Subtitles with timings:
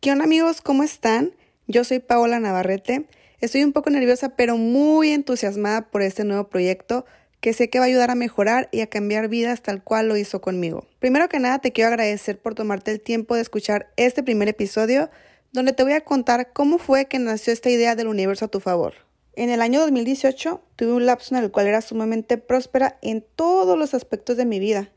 [0.00, 0.60] ¿Qué onda amigos?
[0.60, 1.34] ¿Cómo están?
[1.66, 3.06] Yo soy Paola Navarrete.
[3.40, 7.04] Estoy un poco nerviosa pero muy entusiasmada por este nuevo proyecto
[7.40, 10.16] que sé que va a ayudar a mejorar y a cambiar vidas tal cual lo
[10.16, 10.86] hizo conmigo.
[11.00, 15.10] Primero que nada te quiero agradecer por tomarte el tiempo de escuchar este primer episodio
[15.50, 18.60] donde te voy a contar cómo fue que nació esta idea del universo a tu
[18.60, 18.94] favor.
[19.34, 23.76] En el año 2018 tuve un lapso en el cual era sumamente próspera en todos
[23.76, 24.92] los aspectos de mi vida,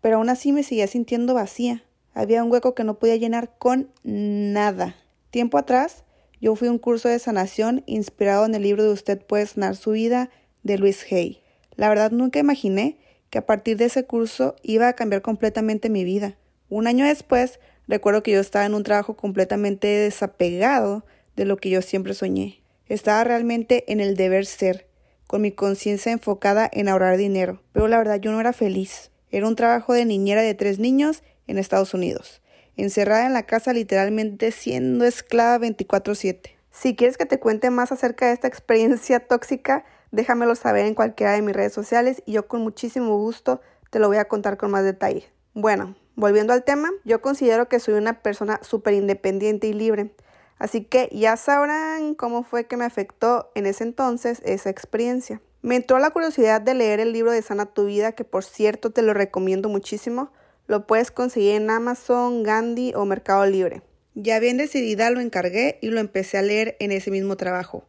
[0.00, 1.84] pero aún así me seguía sintiendo vacía.
[2.18, 4.96] Había un hueco que no podía llenar con nada.
[5.30, 6.02] Tiempo atrás,
[6.40, 9.76] yo fui a un curso de sanación inspirado en el libro de Usted puede sanar
[9.76, 10.28] su vida
[10.64, 11.40] de Luis Hay.
[11.76, 12.98] La verdad nunca imaginé
[13.30, 16.34] que a partir de ese curso iba a cambiar completamente mi vida.
[16.68, 21.04] Un año después, recuerdo que yo estaba en un trabajo completamente desapegado
[21.36, 22.62] de lo que yo siempre soñé.
[22.88, 24.88] Estaba realmente en el deber ser,
[25.28, 29.12] con mi conciencia enfocada en ahorrar dinero, pero la verdad yo no era feliz.
[29.30, 32.40] Era un trabajo de niñera de tres niños en Estados Unidos,
[32.76, 36.56] encerrada en la casa literalmente siendo esclava 24/7.
[36.70, 41.32] Si quieres que te cuente más acerca de esta experiencia tóxica, déjamelo saber en cualquiera
[41.32, 44.70] de mis redes sociales y yo con muchísimo gusto te lo voy a contar con
[44.70, 45.28] más detalle.
[45.54, 50.14] Bueno, volviendo al tema, yo considero que soy una persona súper independiente y libre.
[50.58, 55.40] Así que ya sabrán cómo fue que me afectó en ese entonces esa experiencia.
[55.62, 58.90] Me entró la curiosidad de leer el libro de Sana tu vida, que por cierto
[58.90, 60.30] te lo recomiendo muchísimo.
[60.68, 63.80] Lo puedes conseguir en Amazon, Gandhi o Mercado Libre.
[64.14, 67.88] Ya bien decidida lo encargué y lo empecé a leer en ese mismo trabajo.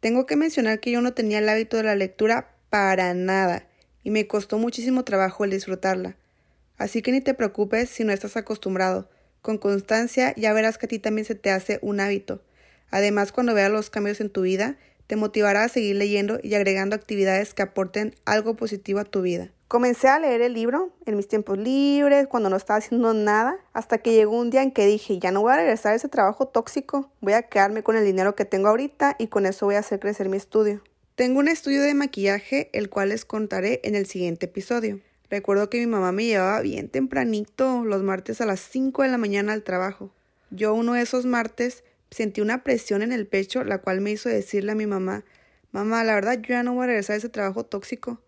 [0.00, 3.66] Tengo que mencionar que yo no tenía el hábito de la lectura para nada
[4.04, 6.18] y me costó muchísimo trabajo el disfrutarla.
[6.76, 9.08] Así que ni te preocupes si no estás acostumbrado.
[9.40, 12.42] Con constancia ya verás que a ti también se te hace un hábito.
[12.90, 14.76] Además, cuando veas los cambios en tu vida,
[15.10, 19.50] te motivará a seguir leyendo y agregando actividades que aporten algo positivo a tu vida.
[19.66, 23.98] Comencé a leer el libro en mis tiempos libres, cuando no estaba haciendo nada, hasta
[23.98, 26.46] que llegó un día en que dije, ya no voy a regresar a ese trabajo
[26.46, 29.80] tóxico, voy a quedarme con el dinero que tengo ahorita y con eso voy a
[29.80, 30.80] hacer crecer mi estudio.
[31.16, 35.00] Tengo un estudio de maquillaje, el cual les contaré en el siguiente episodio.
[35.28, 39.18] Recuerdo que mi mamá me llevaba bien tempranito los martes a las 5 de la
[39.18, 40.12] mañana al trabajo.
[40.50, 44.28] Yo uno de esos martes sentí una presión en el pecho, la cual me hizo
[44.28, 45.24] decirle a mi mamá,
[45.72, 48.20] mamá, la verdad yo ya no voy a regresar a ese trabajo tóxico.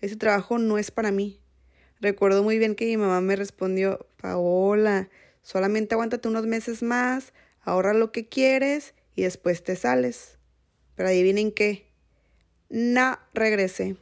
[0.00, 1.40] Ese trabajo no es para mí.
[2.00, 5.08] Recuerdo muy bien que mi mamá me respondió, Paola,
[5.42, 7.32] solamente aguántate unos meses más,
[7.62, 10.36] ahorra lo que quieres y después te sales.
[10.94, 11.86] Pero adivinen qué.
[12.68, 13.96] No regresé.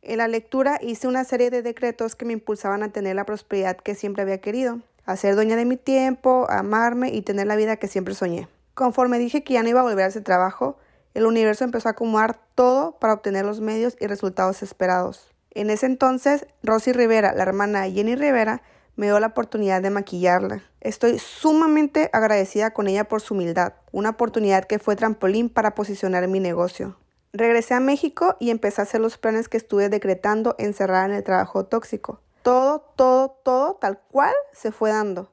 [0.00, 3.76] En la lectura hice una serie de decretos que me impulsaban a tener la prosperidad
[3.76, 7.56] que siempre había querido, a ser dueña de mi tiempo, a amarme y tener la
[7.56, 8.48] vida que siempre soñé.
[8.74, 10.76] Conforme dije que ya no iba a volver a ese trabajo,
[11.14, 15.32] el universo empezó a acumular todo para obtener los medios y resultados esperados.
[15.52, 18.62] En ese entonces, Rosy Rivera, la hermana de Jenny Rivera,
[18.96, 20.62] me dio la oportunidad de maquillarla.
[20.80, 26.26] Estoy sumamente agradecida con ella por su humildad, una oportunidad que fue trampolín para posicionar
[26.26, 26.96] mi negocio.
[27.32, 31.24] Regresé a México y empecé a hacer los planes que estuve decretando encerrada en el
[31.24, 32.20] trabajo tóxico.
[32.42, 35.30] Todo, todo, todo tal cual se fue dando.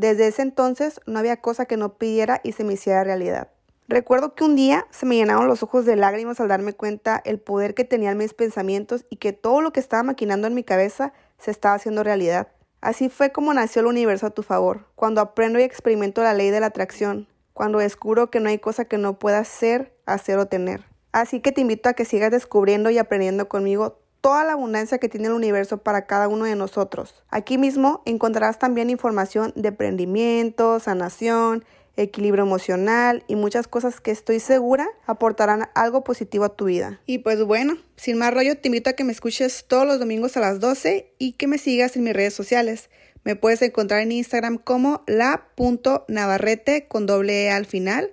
[0.00, 3.50] Desde ese entonces no había cosa que no pidiera y se me hiciera realidad.
[3.86, 7.38] Recuerdo que un día se me llenaron los ojos de lágrimas al darme cuenta el
[7.38, 11.12] poder que tenían mis pensamientos y que todo lo que estaba maquinando en mi cabeza
[11.36, 12.48] se estaba haciendo realidad.
[12.80, 16.48] Así fue como nació el universo a tu favor, cuando aprendo y experimento la ley
[16.48, 20.46] de la atracción, cuando descubro que no hay cosa que no pueda ser, hacer o
[20.46, 20.82] tener.
[21.12, 25.08] Así que te invito a que sigas descubriendo y aprendiendo conmigo toda la abundancia que
[25.08, 27.22] tiene el universo para cada uno de nosotros.
[27.30, 31.64] Aquí mismo encontrarás también información de emprendimiento, sanación,
[31.96, 37.00] equilibrio emocional y muchas cosas que estoy segura aportarán algo positivo a tu vida.
[37.06, 40.36] Y pues bueno, sin más rollo, te invito a que me escuches todos los domingos
[40.36, 42.90] a las 12 y que me sigas en mis redes sociales.
[43.24, 48.10] Me puedes encontrar en Instagram como la.navarrete con doble E al final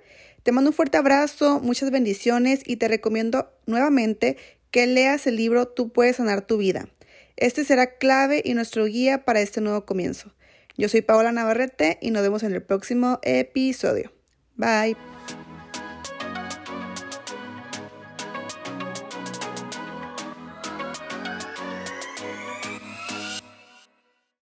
[0.48, 4.38] te mando un fuerte abrazo, muchas bendiciones y te recomiendo nuevamente
[4.70, 6.88] que leas el libro Tú puedes sanar tu vida.
[7.36, 10.34] Este será clave y nuestro guía para este nuevo comienzo.
[10.76, 14.12] Yo soy Paola Navarrete y nos vemos en el próximo episodio.
[14.56, 14.96] Bye.